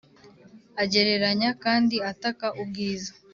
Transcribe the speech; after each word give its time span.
agereranya 0.83 1.49
kandi 1.63 1.95
ataka 2.11 2.45
ubwiza 2.61 3.11